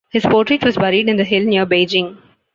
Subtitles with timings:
[0.09, 2.17] His portrait was buried in the hill near Beijing.